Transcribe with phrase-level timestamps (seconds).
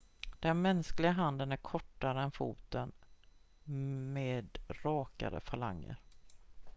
[0.39, 2.91] den mänskliga handen är kortare än foten
[4.13, 6.01] med rakare falanger